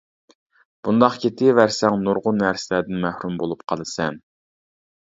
بۇنداق 0.87 1.17
كېتىۋەرسەڭ 1.25 1.99
نۇرغۇن 2.07 2.43
نەرسىلەردىن 2.45 3.07
مەھرۇم 3.07 3.39
بولۇپ 3.45 3.65
قالىسەن. 3.73 4.21